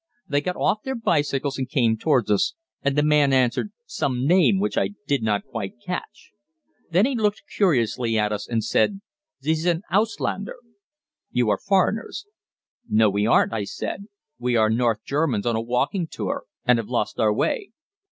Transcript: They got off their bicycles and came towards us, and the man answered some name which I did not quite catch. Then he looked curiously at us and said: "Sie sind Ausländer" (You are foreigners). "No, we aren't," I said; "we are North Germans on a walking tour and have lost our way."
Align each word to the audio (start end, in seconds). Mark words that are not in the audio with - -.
They 0.27 0.41
got 0.41 0.55
off 0.55 0.81
their 0.81 0.95
bicycles 0.95 1.59
and 1.59 1.69
came 1.69 1.95
towards 1.95 2.31
us, 2.31 2.55
and 2.81 2.95
the 2.95 3.03
man 3.03 3.31
answered 3.31 3.71
some 3.85 4.25
name 4.25 4.59
which 4.59 4.75
I 4.75 4.95
did 5.05 5.21
not 5.21 5.45
quite 5.45 5.79
catch. 5.79 6.31
Then 6.89 7.05
he 7.05 7.15
looked 7.15 7.43
curiously 7.55 8.17
at 8.17 8.31
us 8.31 8.47
and 8.49 8.63
said: 8.63 9.01
"Sie 9.43 9.53
sind 9.53 9.83
Ausländer" 9.91 10.55
(You 11.29 11.51
are 11.51 11.59
foreigners). 11.59 12.25
"No, 12.89 13.11
we 13.11 13.27
aren't," 13.27 13.53
I 13.53 13.63
said; 13.63 14.05
"we 14.39 14.55
are 14.55 14.71
North 14.71 15.03
Germans 15.05 15.45
on 15.45 15.55
a 15.55 15.61
walking 15.61 16.07
tour 16.07 16.45
and 16.65 16.79
have 16.79 16.89
lost 16.89 17.19
our 17.19 17.31
way." 17.31 17.69